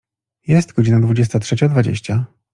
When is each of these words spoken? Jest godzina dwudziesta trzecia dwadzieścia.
Jest 0.47 0.73
godzina 0.73 0.99
dwudziesta 0.99 1.39
trzecia 1.39 1.69
dwadzieścia. 1.69 2.25